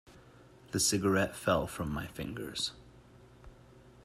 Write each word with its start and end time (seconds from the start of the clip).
The 0.71 0.79
cigarette 0.79 1.35
fell 1.35 1.67
from 1.67 1.91
my 1.93 2.07
fingers. 2.07 2.71